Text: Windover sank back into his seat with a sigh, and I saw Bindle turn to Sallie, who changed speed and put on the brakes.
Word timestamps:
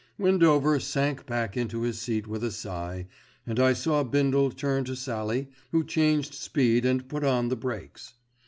Windover 0.17 0.79
sank 0.79 1.27
back 1.27 1.55
into 1.55 1.83
his 1.83 1.99
seat 1.99 2.25
with 2.25 2.43
a 2.43 2.49
sigh, 2.49 3.05
and 3.45 3.59
I 3.59 3.73
saw 3.73 4.03
Bindle 4.03 4.49
turn 4.49 4.83
to 4.85 4.95
Sallie, 4.95 5.49
who 5.71 5.83
changed 5.83 6.33
speed 6.33 6.85
and 6.85 7.07
put 7.07 7.23
on 7.23 7.49
the 7.49 7.55
brakes. 7.55 8.15